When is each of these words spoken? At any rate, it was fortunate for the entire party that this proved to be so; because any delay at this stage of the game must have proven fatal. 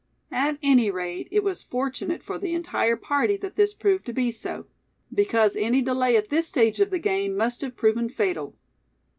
At 0.31 0.57
any 0.63 0.89
rate, 0.89 1.27
it 1.29 1.43
was 1.43 1.61
fortunate 1.61 2.23
for 2.23 2.39
the 2.39 2.55
entire 2.55 2.95
party 2.97 3.37
that 3.37 3.55
this 3.55 3.75
proved 3.75 4.03
to 4.07 4.13
be 4.13 4.31
so; 4.31 4.65
because 5.13 5.55
any 5.55 5.83
delay 5.83 6.17
at 6.17 6.29
this 6.29 6.47
stage 6.47 6.79
of 6.79 6.89
the 6.89 6.97
game 6.97 7.37
must 7.37 7.61
have 7.61 7.75
proven 7.77 8.09
fatal. 8.09 8.55